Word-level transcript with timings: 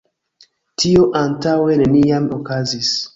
Tio 0.83 1.03
antaŭe 1.19 1.75
neniam 1.83 2.25
okazis. 2.39 2.91